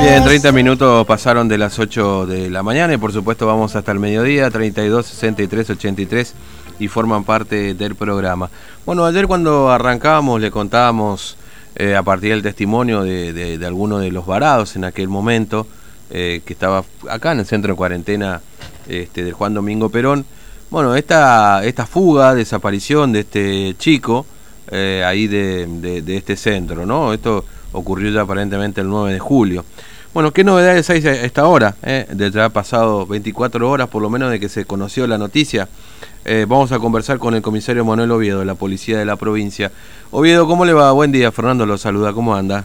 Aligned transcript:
Bien, 0.00 0.22
30 0.22 0.52
minutos 0.52 1.04
pasaron 1.06 1.48
de 1.48 1.58
las 1.58 1.76
8 1.78 2.26
de 2.26 2.50
la 2.50 2.62
mañana 2.62 2.94
y 2.94 2.98
por 2.98 3.12
supuesto 3.12 3.48
vamos 3.48 3.74
hasta 3.74 3.90
el 3.90 3.98
mediodía, 3.98 4.48
32, 4.48 5.04
63, 5.04 5.70
83 5.70 6.34
y 6.78 6.86
forman 6.86 7.24
parte 7.24 7.74
del 7.74 7.96
programa. 7.96 8.48
Bueno, 8.86 9.04
ayer 9.04 9.26
cuando 9.26 9.70
arrancábamos 9.70 10.40
le 10.40 10.52
contábamos 10.52 11.36
eh, 11.74 11.96
a 11.96 12.02
partir 12.04 12.30
del 12.30 12.42
testimonio 12.42 13.02
de, 13.02 13.32
de, 13.32 13.66
alguno 13.66 13.98
de 13.98 14.12
los 14.12 14.24
varados 14.24 14.76
en 14.76 14.84
aquel 14.84 15.08
momento, 15.08 15.66
eh, 16.10 16.42
que 16.44 16.52
estaba 16.52 16.84
acá 17.10 17.32
en 17.32 17.40
el 17.40 17.46
centro 17.46 17.72
de 17.72 17.76
cuarentena 17.76 18.40
este, 18.86 19.24
del 19.24 19.32
Juan 19.32 19.52
Domingo 19.52 19.88
Perón. 19.88 20.24
Bueno, 20.70 20.94
esta, 20.94 21.64
esta 21.64 21.86
fuga, 21.86 22.34
desaparición 22.34 23.12
de 23.12 23.20
este 23.20 23.74
chico 23.78 24.26
eh, 24.70 25.02
ahí 25.04 25.26
de, 25.26 25.66
de, 26.02 26.16
este 26.16 26.36
centro, 26.36 26.86
¿no? 26.86 27.12
Esto 27.12 27.44
ocurrió 27.72 28.10
ya 28.10 28.22
aparentemente 28.22 28.80
el 28.80 28.88
9 28.88 29.12
de 29.12 29.18
julio. 29.18 29.64
Bueno, 30.14 30.32
¿qué 30.32 30.42
novedades 30.42 30.88
hay 30.90 31.06
a 31.06 31.12
esta 31.22 31.46
hora? 31.46 31.76
Eh? 31.82 32.06
Desde 32.10 32.42
ha 32.42 32.48
pasado 32.48 33.06
24 33.06 33.70
horas 33.70 33.88
por 33.88 34.02
lo 34.02 34.10
menos 34.10 34.30
de 34.30 34.40
que 34.40 34.48
se 34.48 34.64
conoció 34.64 35.06
la 35.06 35.18
noticia. 35.18 35.68
Eh, 36.24 36.46
vamos 36.48 36.72
a 36.72 36.78
conversar 36.78 37.18
con 37.18 37.34
el 37.34 37.42
comisario 37.42 37.84
Manuel 37.84 38.10
Oviedo, 38.10 38.40
de 38.40 38.44
la 38.44 38.54
policía 38.54 38.98
de 38.98 39.04
la 39.04 39.16
provincia. 39.16 39.70
Oviedo, 40.10 40.46
¿cómo 40.46 40.64
le 40.64 40.72
va? 40.72 40.92
Buen 40.92 41.12
día, 41.12 41.30
Fernando 41.30 41.66
lo 41.66 41.78
saluda, 41.78 42.12
¿cómo 42.12 42.34
anda? 42.34 42.64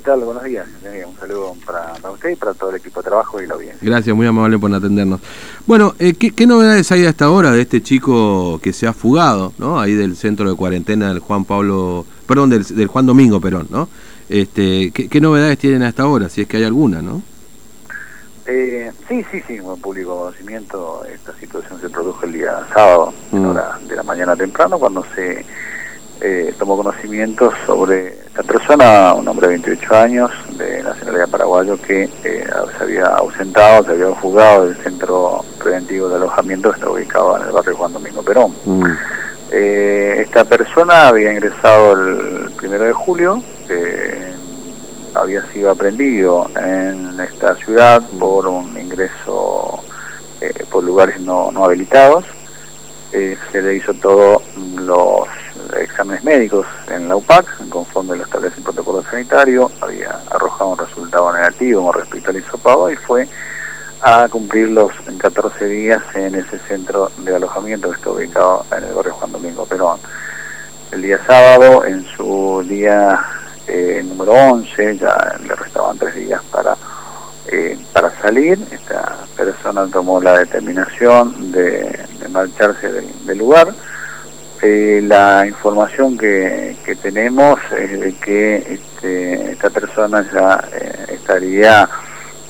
¿Qué 0.00 0.06
tal? 0.06 0.20
Buenos 0.20 0.44
días. 0.44 0.66
Un 1.06 1.16
saludo 1.18 1.54
para, 1.66 1.92
usted 2.10 2.30
y 2.30 2.36
para 2.36 2.54
todo 2.54 2.70
el 2.70 2.76
equipo 2.76 3.02
de 3.02 3.08
trabajo 3.10 3.42
y 3.42 3.46
la 3.46 3.52
audiencia. 3.52 3.80
Gracias, 3.82 4.16
muy 4.16 4.26
amable 4.26 4.58
por 4.58 4.74
atendernos. 4.74 5.20
Bueno, 5.66 5.94
eh, 5.98 6.14
¿qué, 6.14 6.46
novedades 6.46 6.90
hay 6.90 7.04
hasta 7.04 7.26
ahora 7.26 7.50
de 7.50 7.60
este 7.60 7.82
chico 7.82 8.58
que 8.62 8.72
se 8.72 8.86
ha 8.86 8.94
fugado, 8.94 9.52
¿no? 9.58 9.78
Ahí 9.78 9.92
del 9.92 10.16
centro 10.16 10.48
de 10.48 10.56
cuarentena 10.56 11.08
del 11.08 11.18
Juan 11.18 11.44
Pablo, 11.44 12.06
perdón, 12.26 12.48
del, 12.48 12.64
del 12.64 12.86
Juan 12.86 13.04
Domingo 13.04 13.42
Perón, 13.42 13.66
¿no? 13.68 13.90
Este, 14.30 14.90
¿qué, 14.90 15.20
novedades 15.20 15.58
tienen 15.58 15.82
hasta 15.82 16.04
ahora, 16.04 16.30
si 16.30 16.40
es 16.40 16.48
que 16.48 16.56
hay 16.56 16.64
alguna, 16.64 17.02
no? 17.02 17.22
Eh, 18.46 18.90
sí, 19.06 19.22
sí, 19.30 19.42
sí, 19.46 19.58
con 19.58 19.78
público 19.82 20.16
conocimiento, 20.16 21.04
esta 21.12 21.34
situación 21.38 21.78
se 21.78 21.90
produjo 21.90 22.24
el 22.24 22.32
día 22.32 22.66
sábado, 22.72 23.12
en 23.32 23.42
mm. 23.42 23.50
hora 23.50 23.78
de 23.86 23.96
la 23.96 24.02
mañana 24.02 24.34
temprano, 24.34 24.78
cuando 24.78 25.04
se 25.14 25.44
eh, 26.22 26.54
tomó 26.58 26.78
conocimiento 26.78 27.52
sobre 27.66 28.19
esta 28.40 28.52
persona, 28.54 29.12
un 29.12 29.28
hombre 29.28 29.48
de 29.48 29.58
28 29.58 29.96
años, 29.96 30.30
de 30.56 30.82
nacionalidad 30.82 31.28
paraguayo, 31.28 31.78
que 31.80 32.04
eh, 32.24 32.46
se 32.78 32.84
había 32.84 33.04
ausentado, 33.04 33.84
se 33.84 33.90
había 33.92 34.14
fugado 34.14 34.66
del 34.66 34.76
centro 34.76 35.44
preventivo 35.58 36.08
de 36.08 36.16
alojamiento 36.16 36.70
que 36.70 36.78
está 36.78 36.90
ubicado 36.90 37.36
en 37.36 37.42
el 37.46 37.52
barrio 37.52 37.76
Juan 37.76 37.92
Domingo 37.92 38.22
Perón. 38.22 38.54
Mm. 38.64 38.84
esta 39.52 40.44
persona 40.44 41.08
había 41.08 41.32
ingresado 41.32 41.92
el 41.92 42.50
primero 42.52 42.84
de 42.84 42.92
julio, 42.92 43.42
había 45.14 45.44
sido 45.52 45.70
aprendido 45.70 46.48
en 46.56 47.20
esta 47.20 47.56
ciudad 47.56 48.02
por 48.18 48.46
un 48.46 48.78
ingreso 48.78 49.82
eh, 50.40 50.64
por 50.70 50.82
lugares 50.82 51.20
no, 51.20 51.50
no 51.52 51.64
habilitados. 51.64 52.24
Eh, 53.12 53.36
se 53.50 53.60
le 53.60 53.74
hizo 53.74 53.92
todos 53.94 54.42
los 54.76 55.28
exámenes 56.00 56.24
médicos 56.24 56.66
en 56.88 57.10
la 57.10 57.16
UPAC, 57.16 57.68
conforme 57.68 58.16
lo 58.16 58.24
establece 58.24 58.56
el 58.56 58.62
protocolo 58.62 59.02
sanitario, 59.02 59.70
había 59.82 60.18
arrojado 60.30 60.70
un 60.70 60.78
resultado 60.78 61.30
negativo 61.30 61.84
con 61.84 62.00
respecto 62.00 62.30
al 62.30 62.38
hisopado 62.38 62.90
y 62.90 62.96
fue 62.96 63.28
a 64.00 64.26
cumplir 64.30 64.70
los 64.70 64.92
14 65.18 65.66
días 65.66 66.02
en 66.14 66.36
ese 66.36 66.58
centro 66.60 67.12
de 67.18 67.36
alojamiento 67.36 67.90
que 67.90 67.96
está 67.96 68.10
ubicado 68.12 68.64
en 68.74 68.84
el 68.84 68.94
barrio 68.94 69.12
Juan 69.12 69.32
Domingo 69.32 69.66
Perón. 69.66 70.00
El 70.90 71.02
día 71.02 71.20
sábado, 71.26 71.84
en 71.84 72.02
su 72.16 72.64
día 72.66 73.22
eh, 73.66 74.02
número 74.02 74.32
11, 74.32 74.96
ya 74.96 75.36
le 75.46 75.54
restaban 75.54 75.98
tres 75.98 76.14
días 76.14 76.40
para, 76.50 76.78
eh, 77.48 77.78
para 77.92 78.10
salir. 78.22 78.58
Esta 78.70 79.18
persona 79.36 79.86
tomó 79.92 80.18
la 80.18 80.38
determinación 80.38 81.52
de, 81.52 82.06
marcharse 82.30 82.90
del, 82.90 83.36
lugar. 83.36 83.74
Eh, 84.62 85.00
la 85.02 85.46
información 85.46 86.18
que, 86.18 86.76
que, 86.84 86.94
tenemos 86.96 87.58
es 87.78 87.98
de 87.98 88.12
que 88.14 88.56
este, 88.56 89.52
esta 89.52 89.70
persona 89.70 90.26
ya 90.32 90.62
estaría 91.08 91.88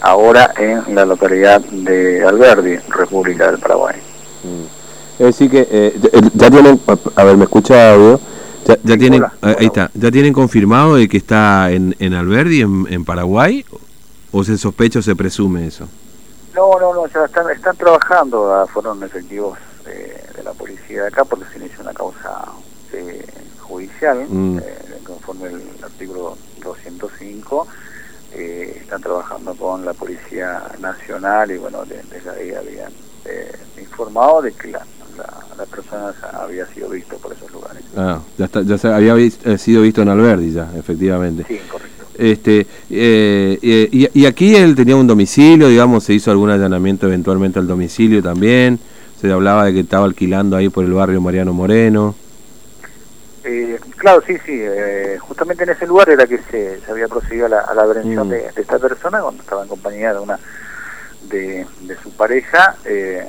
ahora 0.00 0.52
en 0.56 0.94
la 0.94 1.04
localidad 1.04 1.60
de 1.62 2.24
Alberdi, 2.24 2.76
República 2.88 3.50
del 3.50 3.58
Paraguay. 3.58 3.96
Mm. 4.44 5.22
Es 5.22 5.26
decir 5.38 5.50
que 5.50 5.94
ya 6.34 6.50
tienen, 6.50 6.80
a 7.16 7.24
ver, 7.24 7.36
¿me 7.36 7.44
escucha 7.44 7.92
audio? 7.92 8.20
Ya, 8.82 8.96
tienen, 8.96 9.24
ahí 9.42 9.66
está, 9.66 9.90
¿ya 9.94 10.10
tienen 10.10 10.32
confirmado 10.32 10.96
de 10.96 11.08
que 11.08 11.18
está 11.18 11.70
en, 11.70 11.94
en 12.00 12.14
Alberdi, 12.14 12.62
en, 12.62 13.04
Paraguay? 13.04 13.64
¿O 14.32 14.42
se 14.42 14.58
sospecha 14.58 14.98
o 14.98 15.02
se 15.02 15.14
presume 15.14 15.68
eso? 15.68 15.88
No, 16.52 16.78
no, 16.80 16.92
no, 16.92 17.06
ya 17.06 17.26
están, 17.26 17.48
están 17.50 17.76
trabajando, 17.76 18.52
ah, 18.52 18.66
fueron 18.66 19.00
efectivos 19.04 19.56
eh, 19.86 20.20
la 20.46 20.52
policía 20.54 21.02
de 21.02 21.08
acá 21.08 21.24
porque 21.24 21.44
se 21.52 21.58
inició 21.58 21.82
una 21.82 21.92
causa 21.92 22.44
eh, 22.92 23.24
judicial, 23.60 24.26
mm. 24.28 24.58
eh, 24.58 24.62
conforme 25.04 25.48
el 25.48 25.62
artículo 25.82 26.38
205. 26.62 27.66
están 28.32 29.00
trabajando 29.00 29.54
con 29.54 29.84
la 29.84 29.92
Policía 29.94 30.62
Nacional 30.80 31.50
y 31.50 31.58
bueno, 31.58 31.84
desde 31.84 32.30
ahí 32.30 32.52
habían 32.52 32.92
informado 33.80 34.42
de 34.42 34.52
que 34.52 34.68
la, 34.68 34.86
la, 35.56 35.64
persona 35.66 36.14
había 36.32 36.66
sido 36.66 36.88
visto 36.90 37.16
por 37.16 37.32
esos 37.32 37.50
lugares. 37.52 37.82
Ah, 37.96 38.20
ya, 38.38 38.44
está, 38.44 38.62
ya 38.62 38.78
se 38.78 38.88
había 38.88 39.16
eh, 39.16 39.58
sido 39.58 39.82
visto 39.82 40.02
en 40.02 40.08
Alberdi 40.08 40.52
ya, 40.52 40.70
efectivamente. 40.76 41.44
Sí, 41.48 41.58
correcto. 41.70 42.04
Este, 42.18 42.60
eh, 42.90 43.58
eh, 43.60 43.88
y, 43.92 44.20
y, 44.20 44.26
aquí 44.26 44.54
él 44.54 44.74
tenía 44.74 44.96
un 44.96 45.06
domicilio, 45.06 45.68
digamos, 45.68 46.04
se 46.04 46.14
hizo 46.14 46.30
algún 46.30 46.48
allanamiento 46.50 47.06
eventualmente 47.06 47.58
al 47.58 47.66
domicilio 47.66 48.22
también, 48.22 48.78
se 49.20 49.32
hablaba 49.32 49.64
de 49.64 49.72
que 49.72 49.80
estaba 49.80 50.04
alquilando 50.04 50.56
ahí 50.56 50.68
por 50.68 50.84
el 50.84 50.92
barrio 50.92 51.20
Mariano 51.20 51.52
Moreno. 51.52 52.14
claro, 53.96 54.22
sí, 54.26 54.36
sí, 54.44 54.62
justamente 55.20 55.64
en 55.64 55.70
ese 55.70 55.86
lugar 55.86 56.10
era 56.10 56.26
que 56.26 56.38
se, 56.50 56.80
había 56.90 57.08
procedido 57.08 57.46
a 57.46 57.48
la, 57.48 57.60
a 57.60 57.74
la 57.74 57.82
aprehensión 57.84 58.28
mm. 58.28 58.30
de, 58.30 58.52
esta 58.56 58.78
persona 58.78 59.20
cuando 59.20 59.42
estaba 59.42 59.62
en 59.62 59.68
compañía 59.68 60.12
de 60.12 60.20
una 60.20 60.38
de, 61.28 61.66
de 61.82 61.96
su 62.02 62.10
pareja. 62.12 62.76
Eh, 62.84 63.26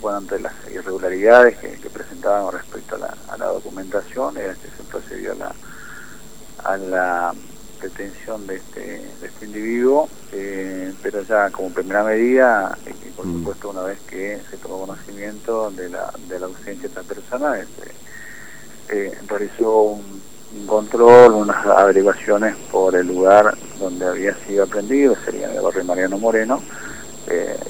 bueno, 0.00 0.18
ante 0.18 0.38
las 0.38 0.52
irregularidades 0.72 1.58
que, 1.58 1.90
presentaban 1.90 2.44
con 2.44 2.54
respecto 2.54 2.96
a 2.96 3.36
la, 3.36 3.46
documentación, 3.46 4.36
era 4.36 4.54
que 4.54 4.68
se 4.68 4.82
procedió 4.88 5.32
a 5.32 5.34
la, 5.34 5.54
a 6.62 6.76
la 6.76 7.34
detención 7.80 8.46
de 8.46 8.56
este, 8.56 8.80
de 9.20 9.26
este 9.26 9.46
individuo, 9.46 10.08
eh, 10.32 10.92
pero 11.02 11.22
ya 11.22 11.50
como 11.50 11.70
primera 11.70 12.02
medida, 12.04 12.76
y 12.86 12.90
eh, 12.90 13.12
por 13.16 13.26
mm. 13.26 13.38
supuesto 13.38 13.70
una 13.70 13.82
vez 13.82 13.98
que 14.08 14.40
se 14.50 14.56
tomó 14.56 14.86
conocimiento 14.86 15.70
de 15.70 15.88
la, 15.88 16.12
de 16.28 16.40
la 16.40 16.46
ausencia 16.46 16.82
de 16.82 16.88
esta 16.88 17.02
persona, 17.02 17.58
este, 17.58 17.90
eh, 18.88 19.18
realizó 19.26 19.82
un, 19.82 20.36
control, 20.66 21.32
unas 21.34 21.66
averiguaciones 21.66 22.56
por 22.70 22.94
el 22.96 23.06
lugar 23.06 23.54
donde 23.78 24.06
había 24.06 24.34
sido 24.46 24.64
aprendido, 24.64 25.14
sería 25.24 25.50
en 25.50 25.56
el 25.56 25.60
barrio 25.62 25.84
Mariano 25.84 26.18
Moreno, 26.18 26.62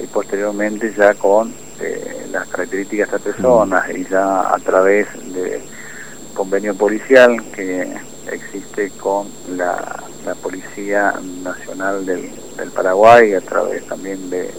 y 0.01 0.05
posteriormente 0.05 0.93
ya 0.95 1.15
con 1.15 1.51
eh, 1.79 2.27
las 2.31 2.47
características 2.47 3.11
de 3.11 3.17
estas 3.17 3.33
personas 3.33 3.89
y 3.95 4.03
ya 4.05 4.51
a 4.51 4.57
través 4.57 5.07
de 5.31 5.61
convenio 6.33 6.73
policial 6.75 7.39
que 7.51 7.87
existe 8.31 8.91
con 8.91 9.27
la, 9.55 10.03
Policía 10.41 11.13
Nacional 11.41 12.05
del, 12.05 12.29
Paraguay 12.75 13.33
a 13.33 13.39
través 13.39 13.87
también 13.87 14.29
de 14.29 14.51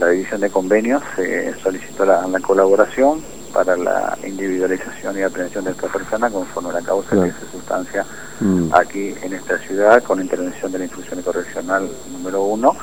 la 0.00 0.08
División 0.08 0.40
de 0.40 0.50
Convenios 0.50 1.02
se 1.14 1.54
solicitó 1.60 2.04
la, 2.04 2.26
colaboración 2.40 3.22
para 3.52 3.76
la 3.76 4.18
individualización 4.26 5.16
y 5.16 5.22
aprehensión 5.22 5.64
de 5.64 5.70
esta 5.70 5.86
persona 5.86 6.30
conforme 6.30 6.70
a 6.70 6.72
la 6.72 6.82
causa 6.82 7.10
que 7.10 7.30
se 7.30 7.52
sustancia 7.52 8.04
mm. 8.40 8.74
aquí 8.74 9.14
en 9.22 9.34
esta 9.34 9.56
ciudad 9.58 10.02
con 10.02 10.20
intervención 10.20 10.72
de 10.72 10.78
la 10.78 10.84
Instrucción 10.86 11.22
Correccional 11.22 11.88
número 12.10 12.42
uno 12.42 12.76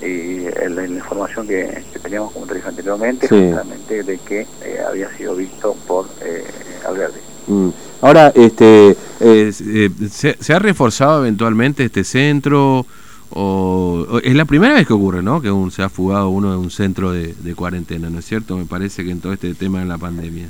y 0.00 0.48
la, 0.68 0.86
información 0.86 1.46
que, 1.46 1.84
teníamos, 2.02 2.32
como 2.32 2.46
te 2.46 2.54
dije 2.54 2.68
anteriormente, 2.68 3.28
justamente 3.28 4.02
de 4.02 4.18
que 4.18 4.46
eh, 4.62 4.82
había 4.86 5.08
sido 5.16 5.34
visto 5.34 5.74
por 5.86 6.06
eh, 6.22 6.44
Alberti. 6.86 7.33
Mm. 7.46 7.68
Ahora, 8.02 8.32
este, 8.34 8.90
eh, 8.90 8.96
eh, 9.20 9.90
¿se, 10.10 10.52
ha 10.52 10.58
reforzado 10.58 11.20
eventualmente 11.20 11.84
este 11.84 12.04
centro? 12.04 12.86
O, 13.30 14.20
es 14.22 14.34
la 14.34 14.44
primera 14.44 14.74
vez 14.74 14.86
que 14.86 14.92
ocurre, 14.92 15.22
¿no? 15.22 15.40
Que 15.40 15.50
un, 15.50 15.70
se 15.70 15.82
ha 15.82 15.88
fugado 15.88 16.28
uno 16.28 16.50
de 16.50 16.56
un 16.56 16.70
centro 16.70 17.12
de, 17.12 17.54
cuarentena, 17.56 18.10
¿no 18.10 18.18
es 18.18 18.26
cierto? 18.26 18.56
Me 18.56 18.66
parece 18.66 19.04
que 19.04 19.10
en 19.10 19.20
todo 19.20 19.32
este 19.32 19.54
tema 19.54 19.80
de 19.80 19.86
la 19.86 19.98
pandemia. 19.98 20.48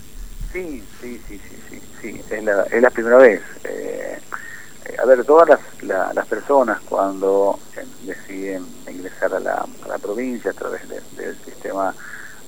Sí, 0.52 0.82
sí, 1.00 1.20
sí, 1.28 1.40
sí, 1.48 1.58
sí, 1.70 1.80
sí. 2.02 2.20
Es, 2.30 2.44
la, 2.82 2.90
primera 2.90 3.18
vez. 3.18 3.40
a 5.02 5.06
ver, 5.06 5.24
todas 5.24 5.48
las, 5.48 5.60
las 6.14 6.26
personas 6.26 6.80
cuando 6.88 7.58
deciden 8.04 8.66
ingresar 8.90 9.34
a 9.34 9.40
la, 9.40 9.66
provincia 10.02 10.50
a 10.50 10.54
través 10.54 10.82
del 10.88 11.36
sistema 11.44 11.94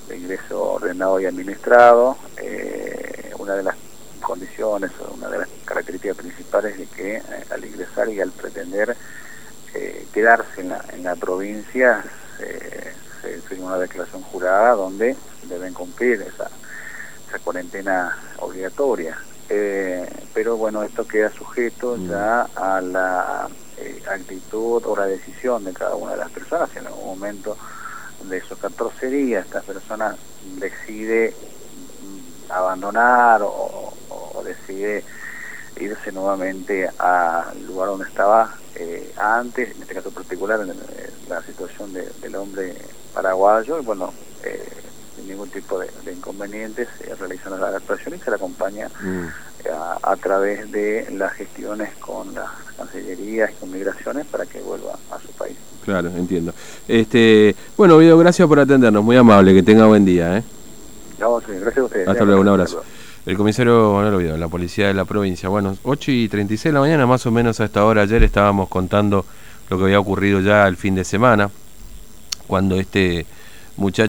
de 0.09 0.19
ingreso 0.19 0.73
ordenado 0.75 1.21
y 1.21 1.27
administrado. 1.27 2.17
Eh, 2.39 3.33
una 3.39 3.55
de 3.55 3.63
las 3.63 3.76
condiciones 4.37 4.91
una 5.15 5.29
de 5.29 5.39
las 5.39 5.49
características 5.65 6.17
principales 6.19 6.77
de 6.77 6.87
que 6.87 7.17
eh, 7.17 7.23
al 7.51 7.65
ingresar 7.65 8.09
y 8.11 8.21
al 8.21 8.31
pretender 8.33 8.95
eh, 9.75 10.07
quedarse 10.13 10.61
en 10.61 10.69
la, 10.69 10.85
en 10.93 11.03
la 11.05 11.17
provincia, 11.17 12.05
se 13.23 13.41
firmó 13.49 13.69
una 13.69 13.79
declaración 13.79 14.23
jurada 14.23 14.73
donde 14.75 15.17
deben 15.49 15.73
cumplir 15.73 16.21
esa, 16.21 16.51
esa 17.29 17.39
cuarentena 17.43 18.17
obligatoria. 18.41 19.19
Eh, 19.49 20.07
pero 20.35 20.57
bueno, 20.57 20.83
esto 20.83 21.07
queda 21.07 21.31
sujeto 21.31 21.97
mm. 21.97 22.09
ya 22.11 22.43
a 22.55 22.81
la 22.83 23.49
actitud 24.11 24.85
o 24.85 24.97
la 24.97 25.07
decisión 25.07 25.65
de 25.65 25.73
cada 25.73 25.95
una 25.95 26.13
de 26.13 26.19
las 26.19 26.31
personas. 26.31 26.69
Si 26.71 26.79
en 26.79 26.89
algún 26.89 27.19
momento 27.19 27.57
de 28.25 28.37
esos 28.37 28.59
14 28.59 29.09
días 29.09 29.47
esta 29.47 29.63
persona 29.63 30.15
decide 30.59 31.33
mm, 32.03 32.53
abandonar 32.53 33.41
o, 33.43 33.86
decide 34.47 35.05
irse 35.81 36.13
nuevamente 36.13 36.89
al 36.99 37.67
lugar 37.67 37.89
donde 37.89 38.07
estaba 38.07 38.55
eh, 38.75 39.13
antes, 39.17 39.75
en 39.75 39.83
este 39.83 39.95
caso 39.95 40.11
particular, 40.11 40.61
en, 40.61 40.73
la 41.29 41.43
situación 41.43 41.93
del 41.93 42.37
hombre 42.37 42.75
paraguayo, 43.13 43.81
y 43.81 43.85
bueno, 43.85 44.13
eh, 44.45 44.63
sin 45.17 45.29
ningún 45.29 45.49
tipo 45.49 45.79
de, 45.79 45.89
inconvenientes, 46.13 46.89
se 46.99 47.15
realizan 47.15 47.53
las 47.53 47.63
adaptaciones 47.63 48.21
y 48.21 48.25
se 48.25 48.31
le 48.31 48.37
acompaña 48.37 48.89
mm. 48.89 49.27
a, 50.03 50.17
través 50.17 50.71
de 50.71 51.09
las 51.13 51.33
gestiones 51.33 51.95
con 51.97 52.35
las 52.35 52.49
cancillerías 52.77 53.51
y 53.51 53.55
con 53.55 53.73
migraciones 53.73 54.27
para 54.27 54.47
que 54.47 54.61
vuelva 54.61 54.93
a 55.11 55.19
su 55.19 55.29
país. 55.33 55.57
Claro, 55.85 56.11
entiendo. 56.11 56.53
Este, 56.87 57.57
bueno, 57.77 57.99
Vido, 57.99 58.19
gracias 58.19 58.47
por 58.47 58.61
atendernos, 58.61 59.03
muy 59.03 59.17
amable, 59.17 59.55
que 59.55 59.63
tenga 59.63 59.87
buen 59.87 60.05
día. 60.05 60.39
¿eh? 60.39 60.45
gracias 61.19 61.79
a 61.79 61.85
ustedes. 61.85 62.09
Hasta 62.09 62.25
luego, 62.25 62.41
un 62.43 62.49
abrazo. 62.49 62.85
El 63.27 63.37
comisario 63.37 63.93
Manuel 63.93 64.15
Oviedo, 64.15 64.37
la 64.37 64.47
policía 64.47 64.87
de 64.87 64.95
la 64.95 65.05
provincia. 65.05 65.49
Bueno, 65.49 65.77
8 65.83 66.13
y 66.13 66.29
36 66.29 66.63
de 66.63 66.73
la 66.73 66.79
mañana, 66.79 67.07
más 67.07 67.27
o 67.27 67.33
menos 67.33 67.59
a 67.59 67.65
esta 67.65 67.85
hora. 67.85 68.03
Ayer 68.03 68.23
estábamos 68.23 68.69
contando 68.69 69.27
lo 69.69 69.77
que 69.77 69.83
había 69.83 69.99
ocurrido 69.99 70.41
ya 70.41 70.65
el 70.69 70.77
fin 70.77 70.95
de 70.95 71.03
semana, 71.03 71.51
cuando 72.47 72.77
este 72.77 73.27
muchacho 73.77 74.05